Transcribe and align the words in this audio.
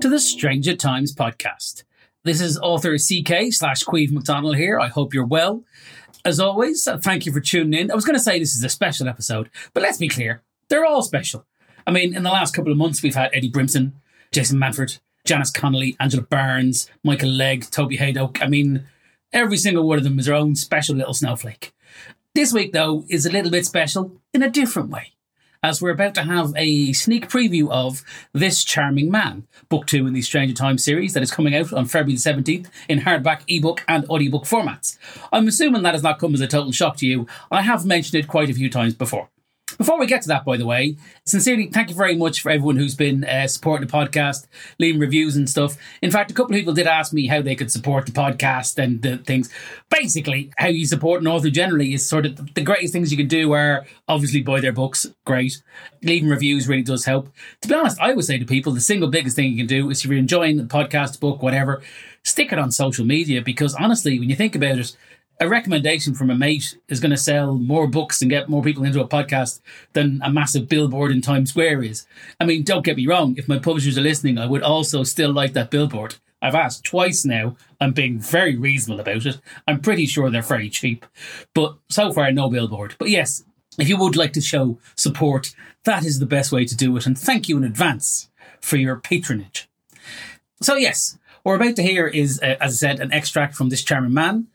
to 0.00 0.08
the 0.08 0.18
Stranger 0.18 0.74
Times 0.74 1.14
podcast. 1.14 1.84
This 2.24 2.40
is 2.40 2.58
author 2.58 2.96
CK 2.96 3.52
slash 3.52 3.84
Caimh 3.84 4.12
McDonald 4.12 4.56
here. 4.56 4.80
I 4.80 4.88
hope 4.88 5.12
you're 5.12 5.26
well. 5.26 5.62
As 6.24 6.40
always, 6.40 6.88
uh, 6.88 6.96
thank 6.96 7.26
you 7.26 7.32
for 7.32 7.40
tuning 7.40 7.78
in. 7.78 7.90
I 7.90 7.94
was 7.94 8.06
going 8.06 8.16
to 8.16 8.22
say 8.22 8.38
this 8.38 8.54
is 8.54 8.64
a 8.64 8.70
special 8.70 9.08
episode, 9.08 9.50
but 9.74 9.82
let's 9.82 9.98
be 9.98 10.08
clear, 10.08 10.42
they're 10.70 10.86
all 10.86 11.02
special. 11.02 11.44
I 11.86 11.90
mean, 11.90 12.16
in 12.16 12.22
the 12.22 12.30
last 12.30 12.54
couple 12.54 12.72
of 12.72 12.78
months, 12.78 13.02
we've 13.02 13.14
had 13.14 13.30
Eddie 13.34 13.50
Brimson, 13.50 13.92
Jason 14.32 14.58
Manford, 14.58 15.00
Janice 15.26 15.50
Connolly, 15.50 15.96
Angela 16.00 16.22
Barnes, 16.22 16.88
Michael 17.04 17.30
Legge, 17.30 17.68
Toby 17.68 17.96
Haydock. 17.96 18.42
I 18.42 18.48
mean, 18.48 18.86
every 19.34 19.58
single 19.58 19.86
one 19.86 19.98
of 19.98 20.04
them 20.04 20.18
is 20.18 20.24
their 20.24 20.34
own 20.34 20.54
special 20.54 20.96
little 20.96 21.12
snowflake. 21.12 21.74
This 22.34 22.54
week, 22.54 22.72
though, 22.72 23.04
is 23.10 23.26
a 23.26 23.30
little 23.30 23.50
bit 23.50 23.66
special 23.66 24.16
in 24.32 24.42
a 24.42 24.48
different 24.48 24.88
way, 24.88 25.12
as 25.62 25.82
we're 25.82 25.90
about 25.90 26.14
to 26.14 26.22
have 26.22 26.52
a 26.56 26.92
sneak 26.92 27.28
preview 27.28 27.70
of 27.70 28.02
This 28.32 28.64
Charming 28.64 29.10
Man, 29.10 29.46
book 29.68 29.86
two 29.86 30.06
in 30.06 30.14
the 30.14 30.22
Stranger 30.22 30.54
Times 30.54 30.82
series 30.82 31.12
that 31.12 31.22
is 31.22 31.30
coming 31.30 31.54
out 31.54 31.72
on 31.72 31.86
February 31.86 32.16
the 32.16 32.18
17th 32.18 32.68
in 32.88 33.00
hardback, 33.00 33.42
ebook, 33.46 33.84
and 33.86 34.08
audiobook 34.08 34.44
formats. 34.44 34.96
I'm 35.32 35.48
assuming 35.48 35.82
that 35.82 35.94
has 35.94 36.02
not 36.02 36.18
come 36.18 36.34
as 36.34 36.40
a 36.40 36.46
total 36.46 36.72
shock 36.72 36.96
to 36.98 37.06
you. 37.06 37.26
I 37.50 37.62
have 37.62 37.84
mentioned 37.84 38.22
it 38.22 38.28
quite 38.28 38.48
a 38.48 38.54
few 38.54 38.70
times 38.70 38.94
before. 38.94 39.28
Before 39.80 39.98
we 39.98 40.06
get 40.06 40.20
to 40.20 40.28
that, 40.28 40.44
by 40.44 40.58
the 40.58 40.66
way, 40.66 40.98
sincerely, 41.24 41.68
thank 41.68 41.88
you 41.88 41.94
very 41.96 42.14
much 42.14 42.42
for 42.42 42.50
everyone 42.50 42.76
who's 42.76 42.94
been 42.94 43.24
uh, 43.24 43.46
supporting 43.46 43.86
the 43.86 43.90
podcast, 43.90 44.46
leaving 44.78 45.00
reviews 45.00 45.36
and 45.36 45.48
stuff. 45.48 45.78
In 46.02 46.10
fact, 46.10 46.30
a 46.30 46.34
couple 46.34 46.54
of 46.54 46.58
people 46.58 46.74
did 46.74 46.86
ask 46.86 47.14
me 47.14 47.28
how 47.28 47.40
they 47.40 47.54
could 47.54 47.72
support 47.72 48.04
the 48.04 48.12
podcast 48.12 48.76
and 48.76 49.00
the 49.00 49.16
things. 49.16 49.48
Basically, 49.88 50.52
how 50.58 50.68
you 50.68 50.84
support 50.84 51.22
an 51.22 51.28
author 51.28 51.48
generally 51.48 51.94
is 51.94 52.06
sort 52.06 52.26
of 52.26 52.52
the 52.52 52.60
greatest 52.60 52.92
things 52.92 53.10
you 53.10 53.16
can 53.16 53.26
do 53.26 53.54
are 53.54 53.86
obviously 54.06 54.42
buy 54.42 54.60
their 54.60 54.70
books, 54.70 55.06
great. 55.24 55.62
Leaving 56.02 56.28
reviews 56.28 56.68
really 56.68 56.82
does 56.82 57.06
help. 57.06 57.30
To 57.62 57.68
be 57.68 57.74
honest, 57.74 57.98
I 58.00 58.12
would 58.12 58.26
say 58.26 58.36
to 58.36 58.44
people 58.44 58.74
the 58.74 58.82
single 58.82 59.08
biggest 59.08 59.34
thing 59.34 59.50
you 59.50 59.56
can 59.56 59.66
do 59.66 59.88
is 59.88 60.04
if 60.04 60.10
you're 60.10 60.18
enjoying 60.18 60.58
the 60.58 60.64
podcast, 60.64 61.20
book, 61.20 61.40
whatever, 61.40 61.80
stick 62.22 62.52
it 62.52 62.58
on 62.58 62.70
social 62.70 63.06
media 63.06 63.40
because 63.40 63.74
honestly, 63.76 64.18
when 64.18 64.28
you 64.28 64.36
think 64.36 64.54
about 64.54 64.78
it, 64.78 64.94
a 65.40 65.48
recommendation 65.48 66.14
from 66.14 66.28
a 66.28 66.34
mate 66.34 66.78
is 66.88 67.00
going 67.00 67.10
to 67.10 67.16
sell 67.16 67.54
more 67.54 67.86
books 67.86 68.20
and 68.20 68.30
get 68.30 68.50
more 68.50 68.62
people 68.62 68.84
into 68.84 69.00
a 69.00 69.08
podcast 69.08 69.62
than 69.94 70.20
a 70.22 70.30
massive 70.30 70.68
billboard 70.68 71.10
in 71.10 71.22
Times 71.22 71.50
Square 71.50 71.82
is. 71.82 72.06
I 72.38 72.44
mean, 72.44 72.62
don't 72.62 72.84
get 72.84 72.98
me 72.98 73.06
wrong, 73.06 73.34
if 73.38 73.48
my 73.48 73.58
publishers 73.58 73.96
are 73.96 74.02
listening, 74.02 74.36
I 74.36 74.46
would 74.46 74.62
also 74.62 75.02
still 75.02 75.32
like 75.32 75.54
that 75.54 75.70
billboard. 75.70 76.16
I've 76.42 76.54
asked 76.54 76.84
twice 76.84 77.24
now. 77.24 77.56
I'm 77.80 77.92
being 77.92 78.18
very 78.18 78.56
reasonable 78.56 79.00
about 79.00 79.26
it. 79.26 79.40
I'm 79.66 79.80
pretty 79.80 80.06
sure 80.06 80.30
they're 80.30 80.42
very 80.42 80.68
cheap. 80.68 81.06
But 81.54 81.76
so 81.88 82.12
far, 82.12 82.30
no 82.32 82.50
billboard. 82.50 82.94
But 82.98 83.08
yes, 83.08 83.42
if 83.78 83.88
you 83.88 83.96
would 83.96 84.16
like 84.16 84.34
to 84.34 84.40
show 84.42 84.78
support, 84.94 85.54
that 85.84 86.04
is 86.04 86.18
the 86.18 86.26
best 86.26 86.52
way 86.52 86.66
to 86.66 86.76
do 86.76 86.96
it. 86.96 87.06
And 87.06 87.18
thank 87.18 87.48
you 87.48 87.56
in 87.56 87.64
advance 87.64 88.28
for 88.60 88.76
your 88.76 88.96
patronage. 88.96 89.68
So, 90.62 90.76
yes, 90.76 91.18
we're 91.44 91.56
about 91.56 91.76
to 91.76 91.82
hear 91.82 92.06
is, 92.06 92.40
uh, 92.42 92.56
as 92.60 92.72
I 92.72 92.88
said, 92.88 93.00
an 93.00 93.12
extract 93.12 93.54
from 93.54 93.68
This 93.68 93.82
Charming 93.82 94.14
Man. 94.14 94.46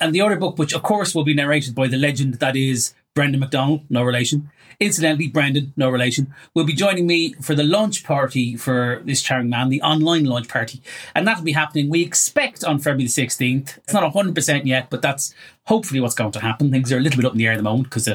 And 0.00 0.14
the 0.14 0.20
other 0.20 0.36
book, 0.36 0.58
which 0.58 0.74
of 0.74 0.82
course 0.82 1.14
will 1.14 1.24
be 1.24 1.34
narrated 1.34 1.74
by 1.74 1.88
the 1.88 1.96
legend 1.96 2.34
that 2.34 2.56
is 2.56 2.94
Brendan 3.14 3.40
McDonald, 3.40 3.82
no 3.88 4.02
relation. 4.02 4.50
Incidentally, 4.80 5.28
Brendan, 5.28 5.72
no 5.76 5.90
relation, 5.90 6.34
will 6.54 6.64
be 6.64 6.72
joining 6.72 7.06
me 7.06 7.34
for 7.34 7.54
the 7.54 7.62
launch 7.62 8.02
party 8.02 8.56
for 8.56 9.00
This 9.04 9.22
Charming 9.22 9.50
Man, 9.50 9.68
the 9.68 9.82
online 9.82 10.24
launch 10.24 10.48
party. 10.48 10.82
And 11.14 11.26
that'll 11.26 11.44
be 11.44 11.52
happening, 11.52 11.88
we 11.88 12.02
expect, 12.02 12.64
on 12.64 12.78
February 12.78 13.04
the 13.04 13.10
16th. 13.10 13.78
It's 13.78 13.92
not 13.92 14.12
100% 14.12 14.64
yet, 14.64 14.90
but 14.90 15.02
that's 15.02 15.34
hopefully 15.66 16.00
what's 16.00 16.14
going 16.14 16.32
to 16.32 16.40
happen. 16.40 16.72
Things 16.72 16.90
are 16.90 16.96
a 16.96 17.00
little 17.00 17.18
bit 17.18 17.26
up 17.26 17.32
in 17.32 17.38
the 17.38 17.46
air 17.46 17.52
at 17.52 17.58
the 17.58 17.62
moment 17.62 17.84
because 17.90 18.08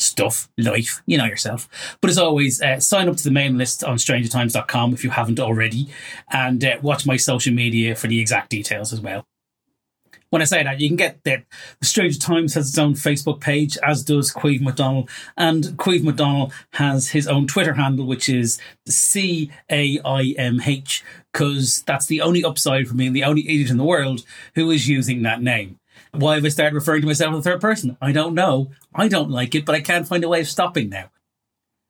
stuff, 0.00 0.48
life, 0.58 1.02
you 1.06 1.18
know 1.18 1.24
yourself. 1.24 1.68
But 2.00 2.10
as 2.10 2.18
always, 2.18 2.60
uh, 2.60 2.80
sign 2.80 3.08
up 3.08 3.16
to 3.16 3.24
the 3.24 3.30
main 3.30 3.58
list 3.58 3.84
on 3.84 3.96
strangertimes.com 3.96 4.94
if 4.94 5.04
you 5.04 5.10
haven't 5.10 5.40
already, 5.40 5.88
and 6.30 6.64
uh, 6.64 6.78
watch 6.82 7.06
my 7.06 7.16
social 7.16 7.52
media 7.52 7.94
for 7.94 8.06
the 8.06 8.20
exact 8.20 8.50
details 8.50 8.92
as 8.92 9.00
well. 9.00 9.26
When 10.30 10.42
I 10.42 10.44
say 10.44 10.62
that, 10.62 10.78
you 10.78 10.88
can 10.88 10.96
get 10.96 11.24
that 11.24 11.44
the 11.80 11.86
Stranger 11.86 12.18
Times 12.18 12.54
has 12.54 12.68
its 12.68 12.78
own 12.78 12.94
Facebook 12.94 13.40
page, 13.40 13.76
as 13.82 14.04
does 14.04 14.32
Caimh 14.32 14.60
McDonald, 14.60 15.10
and 15.36 15.64
Caimh 15.76 16.04
McDonald 16.04 16.52
has 16.74 17.08
his 17.08 17.26
own 17.26 17.48
Twitter 17.48 17.74
handle, 17.74 18.06
which 18.06 18.28
is 18.28 18.60
C 18.86 19.50
A 19.72 19.98
I 20.04 20.34
M 20.38 20.60
H, 20.64 21.02
because 21.32 21.82
that's 21.84 22.06
the 22.06 22.20
only 22.20 22.44
upside 22.44 22.86
for 22.86 22.94
being 22.94 23.12
the 23.12 23.24
only 23.24 23.42
idiot 23.42 23.70
in 23.70 23.76
the 23.76 23.82
world 23.82 24.22
who 24.54 24.70
is 24.70 24.88
using 24.88 25.22
that 25.22 25.42
name. 25.42 25.79
Why 26.12 26.34
have 26.34 26.44
I 26.44 26.48
started 26.48 26.74
referring 26.74 27.02
to 27.02 27.06
myself 27.06 27.30
in 27.30 27.36
the 27.36 27.42
third 27.42 27.60
person? 27.60 27.96
I 28.00 28.12
don't 28.12 28.34
know. 28.34 28.70
I 28.94 29.08
don't 29.08 29.30
like 29.30 29.54
it, 29.54 29.64
but 29.64 29.74
I 29.74 29.80
can't 29.80 30.08
find 30.08 30.24
a 30.24 30.28
way 30.28 30.40
of 30.40 30.48
stopping 30.48 30.88
now. 30.88 31.10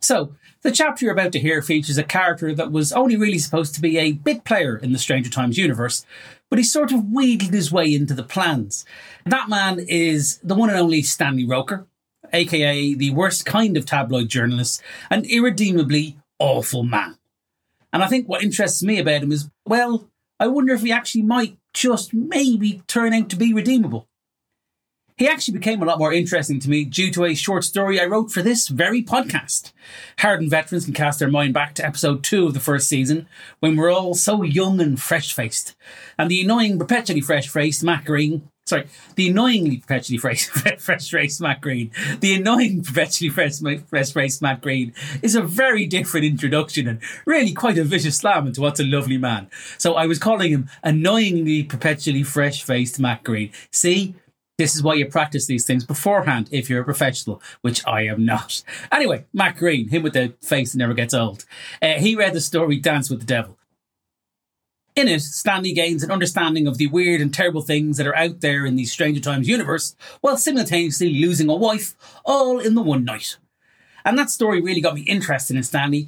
So, 0.01 0.35
the 0.63 0.71
chapter 0.71 1.05
you're 1.05 1.15
about 1.15 1.33
to 1.33 1.41
hear 1.41 1.63
features 1.63 1.97
a 1.97 2.03
character 2.03 2.55
that 2.55 2.73
was 2.73 2.93
only 2.93 3.17
really 3.17 3.39
supposed 3.39 3.75
to 3.75 3.81
be 3.81 3.99
a 3.99 4.13
bit 4.13 4.45
player 4.45 4.77
in 4.77 4.93
the 4.93 4.99
Stranger 4.99 5.31
Times 5.31 5.57
universe, 5.57 6.05
but 6.49 6.59
he 6.59 6.65
sort 6.65 6.93
of 6.93 7.11
wheedled 7.11 7.53
his 7.53 7.73
way 7.73 7.95
into 7.95 8.15
the 8.15 8.23
plans. 8.23 8.85
That 9.25 9.49
man 9.49 9.79
is 9.79 10.39
the 10.43 10.55
one 10.55 10.69
and 10.69 10.79
only 10.79 11.03
Stanley 11.03 11.47
Roker, 11.47 11.87
aka 12.33 12.95
the 12.95 13.11
worst 13.11 13.47
kind 13.47 13.77
of 13.77 13.87
tabloid 13.87 14.29
journalist, 14.29 14.83
an 15.11 15.25
irredeemably 15.25 16.19
awful 16.39 16.83
man. 16.83 17.17
And 17.93 18.03
I 18.03 18.07
think 18.07 18.29
what 18.29 18.43
interests 18.43 18.83
me 18.83 18.99
about 18.99 19.23
him 19.23 19.33
is, 19.33 19.49
well, 19.67 20.09
I 20.39 20.47
wonder 20.47 20.75
if 20.75 20.83
he 20.83 20.93
actually 20.93 21.23
might 21.23 21.57
just 21.73 22.15
maybe 22.15 22.83
turn 22.87 23.13
out 23.13 23.29
to 23.31 23.37
be 23.37 23.53
redeemable. 23.53 24.09
He 25.21 25.29
actually 25.29 25.53
became 25.53 25.83
a 25.83 25.85
lot 25.85 25.99
more 25.99 26.15
interesting 26.15 26.61
to 26.61 26.71
me 26.71 26.87
due 26.87 27.11
to 27.11 27.27
a 27.27 27.35
short 27.35 27.65
story 27.65 28.01
I 28.01 28.07
wrote 28.07 28.31
for 28.31 28.41
this 28.41 28.69
very 28.69 29.03
podcast. 29.03 29.73
Hardened 30.21 30.49
veterans 30.49 30.87
can 30.87 30.95
cast 30.95 31.19
their 31.19 31.29
mind 31.29 31.53
back 31.53 31.75
to 31.75 31.85
episode 31.85 32.25
two 32.25 32.47
of 32.47 32.55
the 32.55 32.59
first 32.59 32.89
season, 32.89 33.29
when 33.59 33.77
we're 33.77 33.93
all 33.93 34.15
so 34.15 34.43
young 34.43 34.81
and 34.81 34.99
fresh 34.99 35.35
faced. 35.35 35.77
And 36.19 36.31
the 36.31 36.41
annoying, 36.41 36.79
perpetually 36.79 37.21
fresh 37.21 37.49
faced 37.49 37.85
Matt 37.85 38.07
Green, 38.07 38.49
sorry, 38.65 38.87
the 39.17 39.29
annoyingly 39.29 39.77
perpetually 39.77 40.17
fresh 40.17 40.47
faced 41.11 41.39
Matt 41.43 41.61
Green, 41.61 41.91
the 42.21 42.37
annoying 42.37 42.83
perpetually 42.83 43.29
fresh 43.29 44.13
faced 44.13 44.41
Matt 44.41 44.63
Green 44.63 44.95
is 45.21 45.35
a 45.35 45.43
very 45.43 45.85
different 45.85 46.25
introduction 46.25 46.89
and 46.89 46.99
really 47.27 47.53
quite 47.53 47.77
a 47.77 47.85
vicious 47.85 48.17
slam 48.17 48.47
into 48.47 48.63
what's 48.63 48.81
a 48.81 48.85
lovely 48.85 49.19
man. 49.19 49.51
So 49.77 49.97
I 49.97 50.07
was 50.07 50.19
calling 50.19 50.51
him 50.51 50.71
annoyingly 50.83 51.65
perpetually 51.65 52.23
fresh 52.23 52.63
faced 52.63 52.99
Matt 52.99 53.23
Green. 53.23 53.53
See, 53.71 54.15
this 54.61 54.77
is 54.77 54.83
why 54.83 54.93
you 54.93 55.07
practice 55.07 55.47
these 55.47 55.65
things 55.65 55.87
beforehand 55.87 56.47
if 56.53 56.69
you're 56.69 56.83
a 56.83 56.85
professional, 56.85 57.41
which 57.63 57.83
I 57.87 58.03
am 58.03 58.27
not. 58.27 58.63
Anyway, 58.93 59.25
Matt 59.33 59.57
Green, 59.57 59.89
him 59.89 60.03
with 60.03 60.13
the 60.13 60.35
face 60.43 60.73
that 60.73 60.79
never 60.79 60.93
gets 60.93 61.15
old. 61.15 61.47
Uh, 61.81 61.95
he 61.95 62.15
read 62.15 62.35
the 62.35 62.43
story 62.43 62.77
Dance 62.77 63.09
with 63.09 63.21
the 63.21 63.27
Devil. 63.27 63.57
In 64.95 65.09
it, 65.09 65.23
Stanley 65.23 65.73
gains 65.73 66.03
an 66.03 66.11
understanding 66.11 66.67
of 66.67 66.77
the 66.77 66.89
weird 66.89 67.23
and 67.23 67.33
terrible 67.33 67.63
things 67.63 67.97
that 67.97 68.07
are 68.07 68.15
out 68.15 68.43
there 68.43 68.67
in 68.67 68.77
the 68.77 68.85
Stranger 68.85 69.23
Times 69.23 69.49
universe, 69.49 69.97
while 70.21 70.37
simultaneously 70.37 71.09
losing 71.09 71.49
a 71.49 71.57
wife, 71.57 71.97
all 72.27 72.59
in 72.59 72.75
the 72.75 72.83
one 72.83 73.03
night. 73.03 73.39
And 74.05 74.19
that 74.19 74.29
story 74.29 74.61
really 74.61 74.83
got 74.83 74.95
me 74.95 75.03
interested 75.03 75.57
in 75.57 75.63
Stanley, 75.63 76.07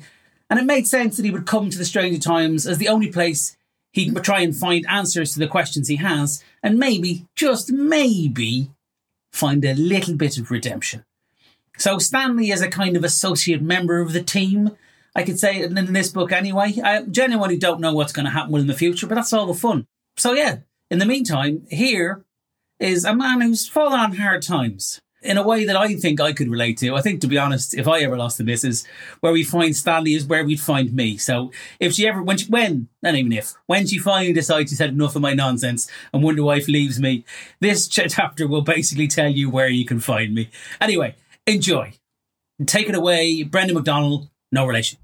and 0.51 0.61
it 0.61 0.67
made 0.67 0.87
sense 0.87 1.17
that 1.17 1.25
he 1.25 1.31
would 1.31 1.47
come 1.47 1.71
to 1.71 1.79
the 1.79 1.87
Stranger 1.87 2.21
Times 2.21 2.67
as 2.67 2.77
the 2.77 2.89
only 2.89 3.11
place 3.11 3.57
he 3.93 4.07
can 4.07 4.23
try 4.23 4.41
and 4.41 4.57
find 4.57 4.87
answers 4.89 5.33
to 5.33 5.39
the 5.39 5.47
questions 5.47 5.89
he 5.89 5.97
has, 5.97 6.43
and 6.63 6.79
maybe, 6.79 7.27
just 7.37 7.71
maybe, 7.71 8.71
find 9.33 9.65
a 9.65 9.75
little 9.75 10.15
bit 10.15 10.39
of 10.39 10.51
redemption. 10.51 11.05
So 11.79 11.99
Stanley 11.99 12.51
is 12.51 12.63
a 12.63 12.69
kind 12.69 12.97
of 12.97 13.05
associate 13.05 13.63
member 13.63 14.01
of 14.01 14.13
the 14.13 14.23
team. 14.23 14.77
I 15.15 15.23
could 15.23 15.39
say 15.39 15.63
in 15.63 15.93
this 15.93 16.09
book 16.09 16.33
anyway. 16.33 16.75
I 16.83 17.03
genuinely 17.03 17.59
don't 17.59 17.81
know 17.81 17.95
what's 17.95 18.13
going 18.13 18.25
to 18.25 18.31
happen 18.31 18.53
with 18.53 18.63
in 18.63 18.69
the 18.69 18.75
future, 18.75 19.07
but 19.07 19.17
that's 19.17 19.33
all 19.33 19.47
the 19.47 19.55
fun. 19.55 19.87
So 20.17 20.33
yeah, 20.33 20.59
in 20.91 20.99
the 20.99 21.07
meantime, 21.07 21.67
here 21.71 22.25
is 22.81 23.05
a 23.05 23.15
man 23.15 23.41
who's 23.41 23.69
fallen 23.69 24.01
on 24.01 24.17
hard 24.17 24.43
times 24.43 25.02
in 25.23 25.39
a 25.39 25.47
way 25.47 25.65
that 25.65 25.77
I 25.77 25.95
think 25.95 26.21
I 26.21 26.33
could 26.33 26.51
relate 26.51 26.79
to. 26.79 26.95
I 26.95 27.01
think, 27.01 27.21
to 27.21 27.27
be 27.27 27.39
honest, 27.39 27.75
if 27.75 27.87
I 27.87 28.01
ever 28.01 28.17
lost 28.17 28.39
the 28.39 28.45
missus, 28.45 28.85
where 29.21 29.33
we 29.33 29.45
find 29.45 29.75
Stanley 29.75 30.15
is 30.15 30.27
where 30.27 30.45
we'd 30.45 30.61
find 30.61 30.93
me. 30.93 31.17
So 31.17 31.53
if 31.81 31.95
she 31.95 32.07
ever, 32.07 32.23
when 32.23 32.39
she, 32.39 32.47
when, 32.47 32.89
not 33.03 33.15
even 33.15 33.33
if, 33.33 33.55
when 33.67 33.87
she 33.87 33.99
finally 33.99 34.33
decides 34.33 34.71
she's 34.71 34.79
had 34.79 34.91
enough 34.91 35.17
of 35.17 35.23
my 35.23 35.35
nonsense 35.35 35.91
and 36.13 36.23
Wonder 36.23 36.43
Wife 36.43 36.69
leaves 36.69 36.99
me, 37.01 37.25
this 37.61 37.89
chapter 38.09 38.47
will 38.47 38.63
basically 38.63 39.09
tell 39.09 39.31
you 39.31 39.49
where 39.51 39.69
you 39.69 39.85
can 39.85 40.01
find 40.01 40.35
me. 40.35 40.51
Anyway, 40.81 41.15
enjoy. 41.47 41.93
Take 42.67 42.89
it 42.89 42.95
away, 42.95 43.43
Brendan 43.43 43.75
McDonald, 43.75 44.29
no 44.51 44.67
relation. 44.67 44.99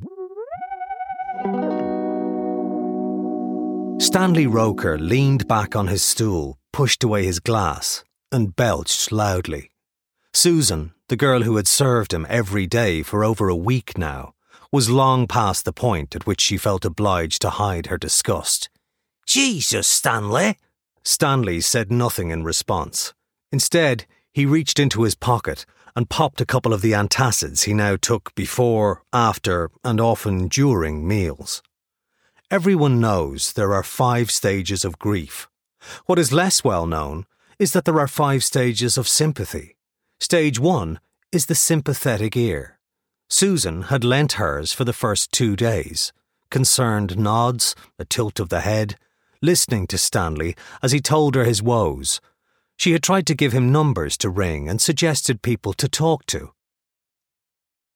Stanley 4.01 4.47
Roker 4.47 4.99
leaned 4.99 5.49
back 5.49 5.75
on 5.75 5.89
his 5.89 6.03
stool, 6.03 6.59
pushed 6.73 7.03
away 7.03 7.25
his 7.25 7.41
glass, 7.41 8.05
and 8.31 8.55
belched 8.55 9.11
loudly. 9.13 9.71
Susan, 10.41 10.93
the 11.09 11.17
girl 11.17 11.43
who 11.43 11.57
had 11.57 11.67
served 11.67 12.15
him 12.15 12.25
every 12.29 12.65
day 12.65 13.03
for 13.03 13.25
over 13.25 13.49
a 13.49 13.57
week 13.57 13.99
now, 13.99 14.35
was 14.71 14.89
long 14.89 15.27
past 15.27 15.65
the 15.65 15.73
point 15.73 16.15
at 16.15 16.29
which 16.29 16.41
she 16.41 16.57
felt 16.57 16.85
obliged 16.85 17.43
to 17.43 17.51
hide 17.51 17.87
her 17.87 17.99
disgust. 17.99 18.71
Jesus, 19.27 19.89
Stanley! 19.89 20.57
Stanley 21.03 21.61
said 21.61 21.91
nothing 21.91 22.31
in 22.31 22.45
response. 22.45 23.15
Instead, 23.51 24.07
he 24.33 24.47
reached 24.47 24.79
into 24.79 25.03
his 25.03 25.17
pocket 25.17 25.67
and 25.97 26.09
popped 26.09 26.41
a 26.41 26.47
couple 26.47 26.73
of 26.73 26.83
the 26.83 26.93
antacids 26.93 27.65
he 27.65 27.75
now 27.75 27.97
took 27.97 28.33
before, 28.37 29.03
after, 29.13 29.73
and 29.83 30.01
often 30.01 30.47
during 30.47 31.09
meals. 31.09 31.65
Everyone 32.49 33.01
knows 33.01 33.55
there 33.55 33.75
are 33.75 33.83
five 33.83 34.31
stages 34.31 34.85
of 34.85 35.01
grief. 35.01 35.49
What 36.07 36.21
is 36.21 36.33
less 36.33 36.63
well 36.63 36.87
known 36.87 37.27
is 37.59 37.73
that 37.73 37.85
there 37.85 37.99
are 37.99 38.07
five 38.07 38.45
stages 38.45 38.97
of 38.97 39.09
sympathy. 39.09 39.75
Stage 40.21 40.59
one 40.59 40.99
is 41.31 41.47
the 41.47 41.55
sympathetic 41.55 42.37
ear. 42.37 42.79
Susan 43.29 43.83
had 43.83 44.03
lent 44.03 44.33
hers 44.33 44.73
for 44.73 44.85
the 44.85 44.93
first 44.93 45.31
two 45.31 45.55
days. 45.55 46.13
Concerned 46.51 47.19
nods, 47.19 47.77
a 47.99 48.05
tilt 48.05 48.41
of 48.41 48.49
the 48.49 48.61
head, 48.61 48.97
listening 49.41 49.87
to 49.87 49.97
Stanley 49.97 50.57
as 50.83 50.93
he 50.93 51.01
told 51.01 51.35
her 51.35 51.45
his 51.45 51.63
woes. 51.63 52.21
She 52.77 52.93
had 52.93 53.03
tried 53.03 53.27
to 53.27 53.35
give 53.35 53.53
him 53.53 53.71
numbers 53.71 54.17
to 54.19 54.29
ring 54.29 54.69
and 54.69 54.81
suggested 54.81 55.43
people 55.43 55.73
to 55.75 55.89
talk 55.89 56.27
to. 56.27 56.53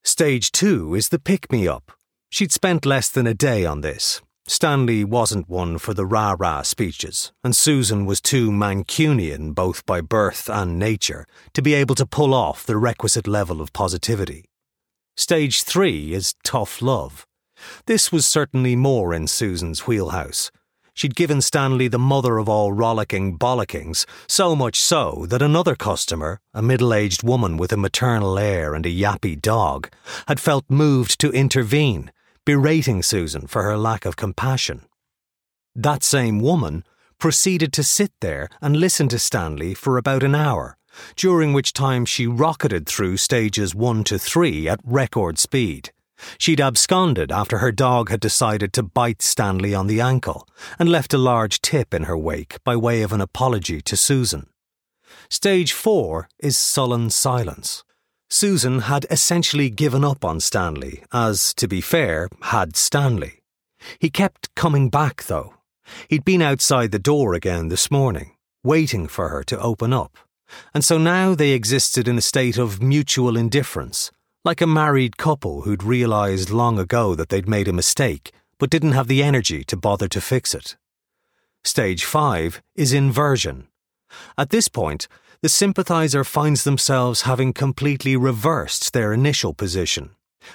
Stage 0.03 0.51
two 0.51 0.95
is 0.95 1.09
the 1.09 1.19
pick 1.19 1.51
me 1.51 1.67
up. 1.67 1.91
She'd 2.29 2.51
spent 2.51 2.85
less 2.85 3.09
than 3.09 3.27
a 3.27 3.33
day 3.33 3.65
on 3.65 3.81
this. 3.81 4.21
Stanley 4.45 5.05
wasn't 5.05 5.47
one 5.47 5.77
for 5.77 5.93
the 5.93 6.05
rah 6.05 6.35
rah 6.37 6.63
speeches, 6.63 7.31
and 7.45 7.55
Susan 7.55 8.05
was 8.05 8.19
too 8.19 8.51
Mancunian, 8.51 9.55
both 9.55 9.85
by 9.85 10.01
birth 10.01 10.49
and 10.49 10.77
nature, 10.77 11.25
to 11.53 11.61
be 11.61 11.73
able 11.73 11.95
to 11.95 12.05
pull 12.05 12.33
off 12.33 12.65
the 12.65 12.77
requisite 12.77 13.27
level 13.27 13.61
of 13.61 13.71
positivity. 13.71 14.43
Stage 15.15 15.63
three 15.63 16.13
is 16.13 16.35
tough 16.43 16.81
love. 16.81 17.25
This 17.85 18.11
was 18.11 18.27
certainly 18.27 18.75
more 18.75 19.13
in 19.13 19.27
Susan's 19.27 19.87
wheelhouse. 19.87 20.51
She'd 20.93 21.15
given 21.15 21.41
Stanley 21.41 21.87
the 21.87 21.97
mother 21.97 22.37
of 22.37 22.49
all 22.49 22.73
rollicking 22.73 23.37
bollockings, 23.37 24.05
so 24.27 24.55
much 24.57 24.79
so 24.79 25.25
that 25.29 25.41
another 25.41 25.75
customer, 25.75 26.41
a 26.53 26.61
middle 26.61 26.93
aged 26.93 27.23
woman 27.23 27.55
with 27.55 27.71
a 27.71 27.77
maternal 27.77 28.37
air 28.37 28.75
and 28.75 28.85
a 28.85 28.89
yappy 28.89 29.41
dog, 29.41 29.89
had 30.27 30.39
felt 30.39 30.65
moved 30.67 31.19
to 31.21 31.31
intervene, 31.31 32.11
berating 32.45 33.01
Susan 33.01 33.47
for 33.47 33.63
her 33.63 33.77
lack 33.77 34.05
of 34.05 34.15
compassion. 34.15 34.85
That 35.75 36.03
same 36.03 36.39
woman 36.39 36.83
proceeded 37.17 37.71
to 37.73 37.83
sit 37.83 38.11
there 38.19 38.49
and 38.61 38.75
listen 38.75 39.07
to 39.09 39.17
Stanley 39.17 39.73
for 39.73 39.97
about 39.97 40.23
an 40.23 40.35
hour, 40.35 40.77
during 41.15 41.53
which 41.53 41.73
time 41.73 42.05
she 42.05 42.27
rocketed 42.27 42.85
through 42.85 43.17
stages 43.17 43.73
one 43.73 44.03
to 44.03 44.19
three 44.19 44.67
at 44.67 44.79
record 44.83 45.39
speed. 45.39 45.91
She'd 46.37 46.61
absconded 46.61 47.31
after 47.31 47.57
her 47.57 47.71
dog 47.71 48.09
had 48.09 48.19
decided 48.19 48.73
to 48.73 48.83
bite 48.83 49.21
Stanley 49.21 49.73
on 49.73 49.87
the 49.87 50.01
ankle 50.01 50.47
and 50.77 50.89
left 50.89 51.13
a 51.13 51.17
large 51.17 51.61
tip 51.61 51.93
in 51.93 52.03
her 52.03 52.17
wake 52.17 52.63
by 52.63 52.75
way 52.75 53.01
of 53.01 53.11
an 53.11 53.21
apology 53.21 53.81
to 53.81 53.97
Susan. 53.97 54.47
Stage 55.29 55.73
four 55.73 56.29
is 56.39 56.57
sullen 56.57 57.09
silence. 57.09 57.83
Susan 58.33 58.79
had 58.79 59.05
essentially 59.11 59.69
given 59.69 60.03
up 60.03 60.25
on 60.25 60.39
Stanley, 60.39 61.03
as, 61.13 61.53
to 61.53 61.67
be 61.67 61.79
fair, 61.79 62.27
had 62.41 62.75
Stanley. 62.75 63.43
He 63.99 64.09
kept 64.09 64.49
coming 64.55 64.89
back, 64.89 65.25
though. 65.25 65.53
He'd 66.07 66.25
been 66.25 66.41
outside 66.41 66.91
the 66.91 66.97
door 66.97 67.35
again 67.35 67.67
this 67.67 67.91
morning, 67.91 68.31
waiting 68.63 69.07
for 69.07 69.29
her 69.29 69.43
to 69.43 69.61
open 69.61 69.93
up. 69.93 70.17
And 70.73 70.83
so 70.83 70.97
now 70.97 71.35
they 71.35 71.51
existed 71.51 72.07
in 72.07 72.17
a 72.17 72.21
state 72.21 72.57
of 72.57 72.81
mutual 72.81 73.37
indifference, 73.37 74.09
like 74.43 74.61
a 74.61 74.67
married 74.81 75.15
couple 75.15 75.61
who'd 75.61 75.83
realised 75.83 76.49
long 76.49 76.79
ago 76.79 77.13
that 77.13 77.29
they'd 77.29 77.47
made 77.47 77.67
a 77.67 77.71
mistake, 77.71 78.31
but 78.57 78.71
didn't 78.71 78.93
have 78.93 79.07
the 79.07 79.21
energy 79.21 79.63
to 79.65 79.77
bother 79.77 80.07
to 80.07 80.19
fix 80.19 80.55
it. 80.55 80.75
Stage 81.63 82.03
5 82.03 82.63
is 82.75 82.93
inversion. 82.93 83.67
At 84.39 84.49
this 84.49 84.67
point, 84.67 85.07
the 85.43 85.49
sympathiser 85.49 86.23
finds 86.23 86.63
themselves 86.63 87.23
having 87.23 87.51
completely 87.51 88.15
reversed 88.15 88.93
their 88.93 89.11
initial 89.11 89.53
position. 89.53 90.11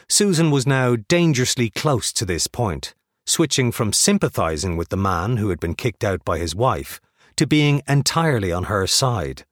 Susan 0.09 0.51
was 0.51 0.67
now 0.67 0.97
dangerously 0.97 1.69
close 1.69 2.11
to 2.11 2.25
this 2.25 2.47
point, 2.47 2.95
switching 3.27 3.71
from 3.71 3.93
sympathising 3.93 4.79
with 4.79 4.89
the 4.89 4.97
man 4.97 5.37
who 5.37 5.51
had 5.51 5.61
been 5.61 5.75
kicked 5.75 6.03
out 6.03 6.25
by 6.25 6.39
his 6.39 6.55
wife 6.55 7.03
to 7.37 7.47
being 7.47 7.83
entirely 7.87 8.51
on 8.51 8.65
her 8.65 8.87
side. 8.87 9.45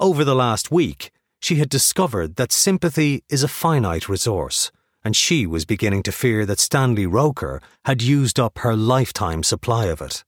Over 0.00 0.24
the 0.24 0.34
last 0.34 0.72
week, 0.72 1.12
she 1.40 1.54
had 1.56 1.68
discovered 1.68 2.34
that 2.34 2.50
sympathy 2.50 3.22
is 3.28 3.44
a 3.44 3.48
finite 3.48 4.08
resource, 4.08 4.72
and 5.04 5.14
she 5.14 5.46
was 5.46 5.64
beginning 5.64 6.02
to 6.02 6.10
fear 6.10 6.44
that 6.46 6.58
Stanley 6.58 7.06
Roker 7.06 7.62
had 7.84 8.02
used 8.02 8.40
up 8.40 8.58
her 8.58 8.74
lifetime 8.74 9.44
supply 9.44 9.84
of 9.84 10.00
it. 10.00 10.24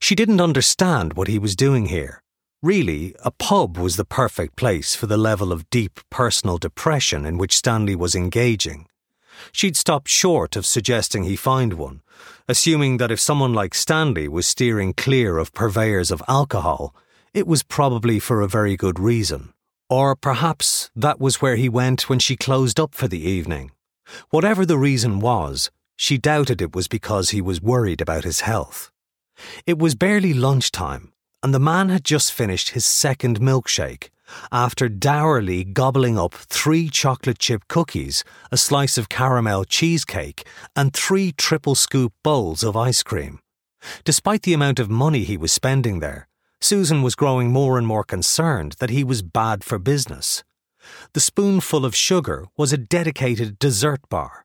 She 0.00 0.14
didn't 0.14 0.40
understand 0.40 1.14
what 1.14 1.26
he 1.26 1.40
was 1.40 1.56
doing 1.56 1.86
here. 1.86 2.22
Really, 2.62 3.14
a 3.24 3.30
pub 3.30 3.76
was 3.76 3.96
the 3.96 4.04
perfect 4.04 4.56
place 4.56 4.94
for 4.94 5.06
the 5.06 5.16
level 5.18 5.52
of 5.52 5.68
deep 5.70 6.00
personal 6.10 6.58
depression 6.58 7.26
in 7.26 7.36
which 7.38 7.56
Stanley 7.56 7.94
was 7.94 8.14
engaging. 8.14 8.86
She'd 9.52 9.76
stopped 9.76 10.08
short 10.08 10.56
of 10.56 10.64
suggesting 10.64 11.24
he 11.24 11.36
find 11.36 11.74
one, 11.74 12.00
assuming 12.48 12.96
that 12.96 13.10
if 13.10 13.20
someone 13.20 13.52
like 13.52 13.74
Stanley 13.74 14.26
was 14.28 14.46
steering 14.46 14.94
clear 14.94 15.36
of 15.36 15.52
purveyors 15.52 16.10
of 16.10 16.22
alcohol, 16.28 16.94
it 17.34 17.46
was 17.46 17.62
probably 17.62 18.18
for 18.18 18.40
a 18.40 18.48
very 18.48 18.76
good 18.76 18.98
reason. 18.98 19.52
Or 19.90 20.16
perhaps 20.16 20.90
that 20.96 21.20
was 21.20 21.42
where 21.42 21.56
he 21.56 21.68
went 21.68 22.08
when 22.08 22.18
she 22.18 22.36
closed 22.36 22.80
up 22.80 22.94
for 22.94 23.06
the 23.06 23.20
evening. 23.20 23.70
Whatever 24.30 24.64
the 24.64 24.78
reason 24.78 25.20
was, 25.20 25.70
she 25.96 26.18
doubted 26.18 26.62
it 26.62 26.74
was 26.74 26.88
because 26.88 27.30
he 27.30 27.40
was 27.40 27.60
worried 27.60 28.00
about 28.00 28.24
his 28.24 28.40
health. 28.40 28.90
It 29.66 29.78
was 29.78 29.94
barely 29.94 30.32
lunchtime, 30.32 31.12
and 31.42 31.54
the 31.54 31.60
man 31.60 31.88
had 31.88 32.04
just 32.04 32.32
finished 32.32 32.70
his 32.70 32.84
second 32.84 33.40
milkshake 33.40 34.10
after 34.50 34.88
dourly 34.88 35.64
gobbling 35.64 36.18
up 36.18 36.34
three 36.34 36.88
chocolate 36.88 37.38
chip 37.38 37.68
cookies, 37.68 38.24
a 38.50 38.56
slice 38.56 38.98
of 38.98 39.08
caramel 39.08 39.64
cheesecake, 39.64 40.46
and 40.74 40.92
three 40.92 41.32
triple 41.32 41.74
scoop 41.74 42.12
bowls 42.22 42.62
of 42.62 42.76
ice 42.76 43.02
cream. 43.02 43.40
Despite 44.04 44.42
the 44.42 44.54
amount 44.54 44.78
of 44.78 44.90
money 44.90 45.24
he 45.24 45.36
was 45.36 45.52
spending 45.52 46.00
there, 46.00 46.28
Susan 46.60 47.02
was 47.02 47.14
growing 47.14 47.52
more 47.52 47.78
and 47.78 47.86
more 47.86 48.04
concerned 48.04 48.76
that 48.78 48.90
he 48.90 49.04
was 49.04 49.22
bad 49.22 49.62
for 49.62 49.78
business. 49.78 50.42
The 51.12 51.20
spoonful 51.20 51.84
of 51.84 51.94
sugar 51.94 52.46
was 52.56 52.72
a 52.72 52.78
dedicated 52.78 53.58
dessert 53.58 54.00
bar. 54.08 54.44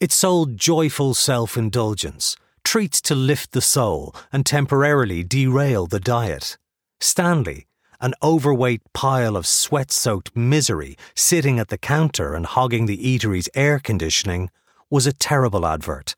It 0.00 0.10
sold 0.10 0.56
joyful 0.56 1.14
self 1.14 1.56
indulgence, 1.56 2.36
treats 2.64 3.00
to 3.02 3.14
lift 3.14 3.52
the 3.52 3.60
soul 3.60 4.14
and 4.32 4.46
temporarily 4.46 5.22
derail 5.24 5.86
the 5.86 6.00
diet. 6.00 6.56
Stanley, 7.00 7.66
an 8.00 8.14
overweight 8.22 8.82
pile 8.92 9.36
of 9.36 9.46
sweat 9.46 9.92
soaked 9.92 10.36
misery 10.36 10.96
sitting 11.14 11.58
at 11.58 11.68
the 11.68 11.78
counter 11.78 12.34
and 12.34 12.46
hogging 12.46 12.86
the 12.86 12.98
eatery's 12.98 13.48
air 13.54 13.78
conditioning, 13.78 14.50
was 14.90 15.06
a 15.06 15.12
terrible 15.12 15.64
advert, 15.64 16.14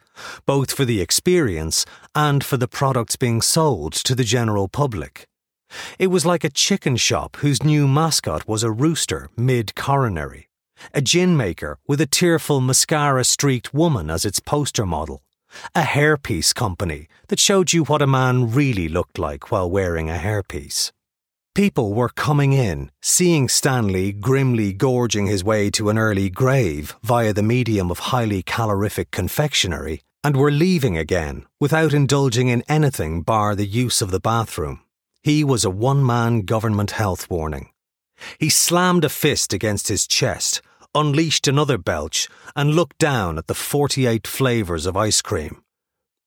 both 0.47 0.73
for 0.73 0.85
the 0.85 1.00
experience 1.00 1.87
and 2.14 2.42
for 2.42 2.57
the 2.57 2.66
products 2.66 3.16
being 3.16 3.40
sold 3.40 3.92
to 3.92 4.14
the 4.14 4.25
general 4.25 4.66
public. 4.66 5.28
It 5.99 6.09
was 6.09 6.26
like 6.26 6.42
a 6.42 6.50
chicken 6.50 6.97
shop 6.97 7.37
whose 7.37 7.62
new 7.62 7.87
mascot 7.87 8.49
was 8.49 8.62
a 8.62 8.71
rooster 8.71 9.28
mid 9.37 9.75
coronary, 9.75 10.49
a 10.92 11.00
gin 11.00 11.37
maker 11.37 11.78
with 11.87 12.00
a 12.00 12.07
tearful 12.07 12.61
mascara 12.61 13.25
streaked 13.25 13.73
woman 13.75 14.11
as 14.11 14.25
its 14.25 14.40
poster 14.40 14.87
model, 14.87 15.23
a 15.75 15.82
hairpiece 15.82 16.54
company 16.54 17.08
that 17.28 17.38
showed 17.38 17.73
you 17.73 17.84
what 17.84 18.02
a 18.02 18.06
man 18.06 18.50
really 18.50 18.88
looked 18.88 19.18
like 19.18 19.50
while 19.50 19.70
wearing 19.70 20.11
a 20.11 20.14
hairpiece. 20.14 20.92
People 21.54 21.94
were 21.94 22.08
coming 22.08 22.52
in, 22.52 22.90
seeing 23.00 23.49
Stanley 23.49 24.11
grimly 24.12 24.73
gorging 24.73 25.26
his 25.26 25.44
way 25.44 25.70
to 25.70 25.88
an 25.88 25.96
early 25.96 26.28
grave 26.28 26.96
via 27.02 27.32
the 27.32 27.44
medium 27.44 27.90
of 27.92 28.11
highly 28.11 28.42
calorific 28.42 29.12
confectionery, 29.12 30.02
and 30.25 30.37
were 30.37 30.50
leaving 30.50 30.99
again 30.99 31.46
without 31.61 31.94
indulging 31.94 32.49
in 32.49 32.64
anything 32.68 33.23
bar 33.23 33.54
the 33.54 33.66
use 33.66 34.02
of 34.02 34.11
the 34.11 34.18
bathroom. 34.18 34.80
He 35.23 35.44
was 35.44 35.64
a 35.64 35.70
one 35.70 36.04
man 36.04 36.40
government 36.40 36.90
health 36.90 37.30
warning. 37.30 37.70
He 38.38 38.50
slammed 38.50 39.04
a 39.04 39.08
fist 39.08 39.52
against 39.52 39.88
his 39.88 40.06
chest, 40.06 40.61
unleashed 40.95 41.49
another 41.49 41.79
belch, 41.79 42.29
and 42.55 42.75
looked 42.75 42.99
down 42.99 43.39
at 43.39 43.47
the 43.47 43.55
48 43.55 44.27
flavours 44.27 44.87
of 44.87 44.97
ice 44.97 45.21
cream. 45.23 45.63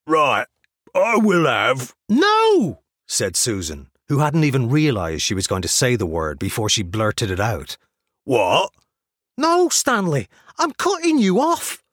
Right, 0.06 0.48
I 0.96 1.18
will 1.18 1.46
have. 1.46 1.96
No, 2.10 2.82
said 3.08 3.36
Susan, 3.36 3.90
who 4.08 4.20
hadn't 4.20 4.44
even 4.44 4.70
realised 4.70 5.22
she 5.22 5.34
was 5.34 5.48
going 5.48 5.62
to 5.62 5.68
say 5.68 5.96
the 5.96 6.06
word 6.06 6.40
before 6.40 6.70
she 6.70 6.84
blurted 6.84 7.32
it 7.32 7.40
out. 7.40 7.78
What? 8.24 8.72
No, 9.38 9.70
Stanley, 9.70 10.28
I'm 10.58 10.72
cutting 10.72 11.18
you 11.18 11.40
off. 11.40 11.84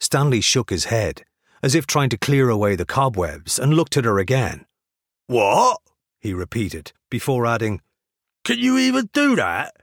Stanley 0.00 0.40
shook 0.40 0.70
his 0.70 0.86
head, 0.86 1.22
as 1.62 1.74
if 1.74 1.86
trying 1.86 2.08
to 2.10 2.18
clear 2.18 2.48
away 2.48 2.74
the 2.74 2.84
cobwebs, 2.84 3.58
and 3.58 3.74
looked 3.74 3.96
at 3.96 4.04
her 4.04 4.18
again. 4.18 4.66
What? 5.26 5.78
he 6.20 6.34
repeated, 6.34 6.92
before 7.10 7.46
adding, 7.46 7.80
Can 8.44 8.58
you 8.58 8.78
even 8.78 9.10
do 9.12 9.36
that? 9.36 9.74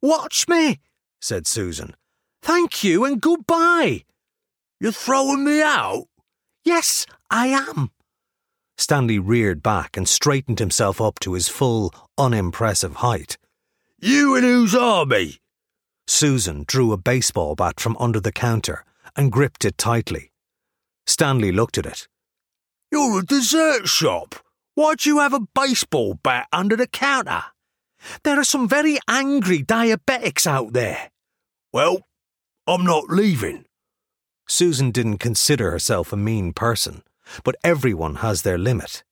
Watch 0.00 0.48
me, 0.48 0.80
said 1.22 1.46
Susan. 1.46 1.94
Thank 2.42 2.82
you 2.84 3.04
and 3.04 3.20
goodbye. 3.20 4.04
You're 4.80 4.92
throwing 4.92 5.44
me 5.44 5.62
out? 5.62 6.06
Yes, 6.64 7.06
I 7.30 7.46
am. 7.48 7.92
Stanley 8.76 9.20
reared 9.20 9.62
back 9.62 9.96
and 9.96 10.08
straightened 10.08 10.58
himself 10.58 11.00
up 11.00 11.20
to 11.20 11.34
his 11.34 11.48
full, 11.48 11.94
unimpressive 12.18 12.96
height. 12.96 13.38
You 14.00 14.34
and 14.34 14.44
whose 14.44 14.74
army? 14.74 15.38
Susan 16.08 16.64
drew 16.66 16.90
a 16.90 16.96
baseball 16.96 17.54
bat 17.54 17.78
from 17.78 17.96
under 18.00 18.18
the 18.18 18.32
counter 18.32 18.84
and 19.14 19.30
gripped 19.30 19.64
it 19.64 19.78
tightly. 19.78 20.32
Stanley 21.06 21.52
looked 21.52 21.78
at 21.78 21.86
it. 21.86 22.08
You're 22.90 23.20
a 23.20 23.24
dessert 23.24 23.86
shop. 23.86 24.34
Why'd 24.74 25.06
you 25.06 25.20
have 25.20 25.32
a 25.32 25.46
baseball 25.54 26.18
bat 26.20 26.48
under 26.52 26.74
the 26.74 26.88
counter? 26.88 27.44
There 28.24 28.38
are 28.40 28.44
some 28.44 28.68
very 28.68 28.98
angry 29.06 29.62
diabetics 29.62 30.46
out 30.46 30.72
there. 30.72 31.11
Well, 31.72 32.06
I'm 32.66 32.84
not 32.84 33.04
leaving. 33.08 33.64
Susan 34.46 34.90
didn't 34.90 35.18
consider 35.18 35.70
herself 35.70 36.12
a 36.12 36.16
mean 36.16 36.52
person, 36.52 37.02
but 37.44 37.56
everyone 37.64 38.16
has 38.16 38.42
their 38.42 38.58
limit. 38.58 39.02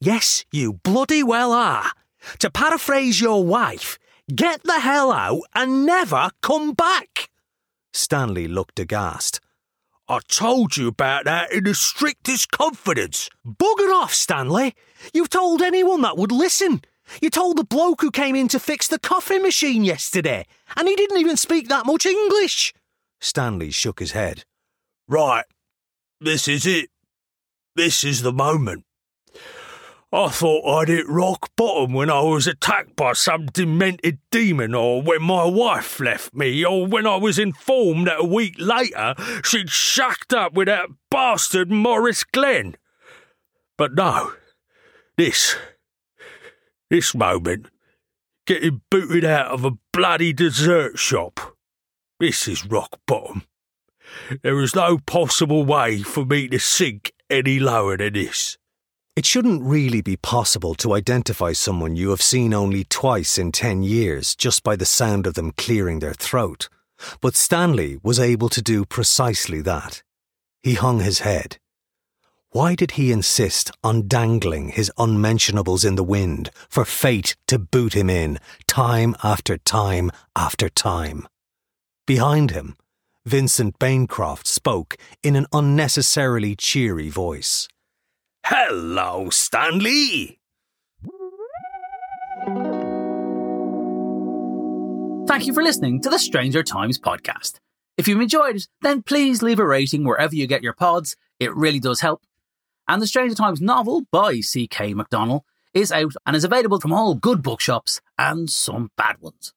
Yes, 0.00 0.44
you 0.52 0.74
bloody 0.74 1.24
well 1.24 1.50
are. 1.50 1.90
To 2.38 2.50
paraphrase 2.50 3.20
your 3.20 3.44
wife, 3.44 3.98
get 4.32 4.62
the 4.62 4.80
hell 4.80 5.10
out 5.10 5.40
and 5.54 5.84
never 5.84 6.30
come 6.42 6.74
back. 6.74 7.28
Stanley 7.92 8.46
looked 8.46 8.78
aghast. 8.78 9.40
I 10.08 10.20
told 10.28 10.76
you 10.76 10.86
about 10.86 11.24
that 11.24 11.50
in 11.50 11.64
the 11.64 11.74
strictest 11.74 12.52
confidence. 12.52 13.28
Bugger 13.44 13.92
off, 13.92 14.14
Stanley. 14.14 14.74
You've 15.12 15.30
told 15.30 15.60
anyone 15.60 16.02
that 16.02 16.16
would 16.16 16.30
listen. 16.30 16.82
You 17.20 17.30
told 17.30 17.56
the 17.56 17.64
bloke 17.64 18.00
who 18.00 18.10
came 18.10 18.36
in 18.36 18.48
to 18.48 18.58
fix 18.58 18.88
the 18.88 18.98
coffee 18.98 19.38
machine 19.38 19.84
yesterday, 19.84 20.46
and 20.76 20.88
he 20.88 20.96
didn't 20.96 21.18
even 21.18 21.36
speak 21.36 21.68
that 21.68 21.86
much 21.86 22.06
English. 22.06 22.74
Stanley 23.20 23.70
shook 23.70 24.00
his 24.00 24.12
head. 24.12 24.44
Right, 25.08 25.44
this 26.20 26.48
is 26.48 26.66
it. 26.66 26.90
This 27.74 28.04
is 28.04 28.22
the 28.22 28.32
moment. 28.32 28.84
I 30.12 30.28
thought 30.28 30.64
I'd 30.66 30.88
hit 30.88 31.08
rock 31.08 31.50
bottom 31.56 31.92
when 31.92 32.08
I 32.08 32.22
was 32.22 32.46
attacked 32.46 32.96
by 32.96 33.12
some 33.12 33.46
demented 33.46 34.18
demon, 34.30 34.74
or 34.74 35.02
when 35.02 35.22
my 35.22 35.44
wife 35.44 36.00
left 36.00 36.32
me, 36.32 36.64
or 36.64 36.86
when 36.86 37.06
I 37.06 37.16
was 37.16 37.38
informed 37.38 38.06
that 38.06 38.20
a 38.20 38.24
week 38.24 38.54
later 38.58 39.14
she'd 39.44 39.68
shacked 39.68 40.32
up 40.32 40.54
with 40.54 40.68
that 40.68 40.88
bastard 41.10 41.70
Morris 41.70 42.24
Glenn. 42.24 42.76
But 43.76 43.94
no, 43.94 44.32
this, 45.18 45.56
this 46.90 47.14
moment, 47.14 47.66
getting 48.46 48.82
booted 48.90 49.24
out 49.24 49.48
of 49.48 49.64
a 49.64 49.72
bloody 49.92 50.32
dessert 50.32 50.98
shop, 50.98 51.56
this 52.20 52.48
is 52.48 52.66
rock 52.66 53.00
bottom. 53.06 53.42
There 54.42 54.60
is 54.60 54.74
no 54.74 54.98
possible 54.98 55.64
way 55.64 56.02
for 56.02 56.24
me 56.24 56.48
to 56.48 56.58
sink 56.58 57.12
any 57.28 57.58
lower 57.58 57.96
than 57.96 58.14
this. 58.14 58.56
It 59.16 59.26
shouldn't 59.26 59.62
really 59.62 60.02
be 60.02 60.16
possible 60.16 60.74
to 60.76 60.94
identify 60.94 61.52
someone 61.52 61.96
you 61.96 62.10
have 62.10 62.22
seen 62.22 62.52
only 62.52 62.84
twice 62.84 63.38
in 63.38 63.50
10 63.50 63.82
years 63.82 64.36
just 64.36 64.62
by 64.62 64.76
the 64.76 64.84
sound 64.84 65.26
of 65.26 65.34
them 65.34 65.52
clearing 65.52 66.00
their 66.00 66.14
throat. 66.14 66.68
But 67.20 67.34
Stanley 67.34 67.98
was 68.02 68.20
able 68.20 68.48
to 68.50 68.62
do 68.62 68.84
precisely 68.84 69.60
that. 69.62 70.02
He 70.62 70.74
hung 70.74 71.00
his 71.00 71.20
head. 71.20 71.58
Why 72.56 72.74
did 72.74 72.92
he 72.92 73.12
insist 73.12 73.70
on 73.84 74.08
dangling 74.08 74.70
his 74.70 74.90
unmentionables 74.96 75.84
in 75.84 75.96
the 75.96 76.02
wind 76.02 76.50
for 76.70 76.86
fate 76.86 77.36
to 77.48 77.58
boot 77.58 77.92
him 77.92 78.08
in, 78.08 78.38
time 78.66 79.14
after 79.22 79.58
time 79.58 80.10
after 80.34 80.70
time? 80.70 81.28
Behind 82.06 82.52
him, 82.52 82.78
Vincent 83.26 83.78
Bancroft 83.78 84.46
spoke 84.46 84.96
in 85.22 85.36
an 85.36 85.44
unnecessarily 85.52 86.56
cheery 86.56 87.10
voice. 87.10 87.68
Hello, 88.46 89.28
Stanley. 89.28 90.38
Thank 95.28 95.46
you 95.46 95.52
for 95.52 95.62
listening 95.62 96.00
to 96.00 96.08
the 96.08 96.18
Stranger 96.18 96.62
Times 96.62 96.98
podcast. 96.98 97.58
If 97.98 98.08
you've 98.08 98.22
enjoyed 98.22 98.56
it, 98.56 98.66
then 98.80 99.02
please 99.02 99.42
leave 99.42 99.58
a 99.58 99.66
rating 99.66 100.04
wherever 100.04 100.34
you 100.34 100.46
get 100.46 100.62
your 100.62 100.72
pods. 100.72 101.16
It 101.38 101.54
really 101.54 101.80
does 101.80 102.00
help. 102.00 102.22
And 102.88 103.02
the 103.02 103.06
Stranger 103.06 103.34
Times 103.34 103.60
novel 103.60 104.02
by 104.12 104.40
C.K. 104.40 104.94
McDonald 104.94 105.42
is 105.74 105.92
out 105.92 106.12
and 106.24 106.36
is 106.36 106.44
available 106.44 106.80
from 106.80 106.92
all 106.92 107.14
good 107.14 107.42
bookshops 107.42 108.00
and 108.18 108.48
some 108.48 108.90
bad 108.96 109.16
ones. 109.20 109.52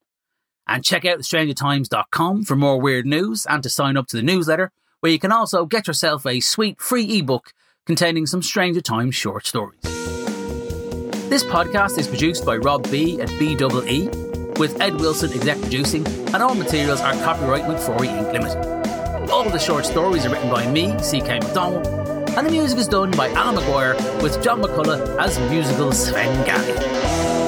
And 0.68 0.84
check 0.84 1.06
out 1.06 1.20
strangertimes.com 1.20 2.44
for 2.44 2.56
more 2.56 2.80
weird 2.80 3.06
news 3.06 3.46
and 3.48 3.64
to 3.64 3.70
sign 3.70 3.98
up 3.98 4.08
to 4.08 4.18
the 4.18 4.24
newsletter, 4.24 4.72
where 5.00 5.12
you 5.12 5.20
can 5.20 5.32
also 5.32 5.66
get 5.66 5.88
yourself 5.88 6.26
a 6.26 6.40
sweet 6.40 6.82
free 6.82 7.20
ebook 7.20 7.54
containing 7.86 8.26
some 8.26 8.44
Stranger 8.44 8.82
Times 8.82 9.16
short 9.16 9.46
stories. 9.46 9.82
This 11.30 11.44
podcast 11.44 11.98
is 11.98 12.08
produced 12.08 12.46
by 12.46 12.58
Rob 12.58 12.90
B 12.92 13.22
at 13.22 13.30
BEE, 13.40 14.10
with 14.60 14.82
Ed 14.82 14.96
Wilson 14.96 15.32
exec 15.32 15.60
producing, 15.62 16.06
and 16.08 16.38
all 16.38 16.54
materials 16.54 17.02
are 17.02 17.14
copyright 17.14 17.64
McFrory 17.64 18.08
Inc. 18.08 18.34
Limited. 18.34 19.30
All 19.30 19.46
of 19.46 19.54
the 19.54 19.60
short 19.60 19.86
stories 19.86 20.26
are 20.26 20.30
written 20.30 20.50
by 20.50 20.70
me, 20.70 20.98
C.K. 21.00 21.40
McDonald, 21.40 22.19
and 22.40 22.48
the 22.48 22.52
music 22.54 22.80
is 22.80 22.88
done 22.88 23.12
by 23.12 23.30
Alan 23.32 23.62
McGuire 23.62 24.24
with 24.24 24.42
John 24.42 24.62
McCullough 24.62 25.20
as 25.20 25.38
musical 25.52 25.92
Svengali. 25.92 27.39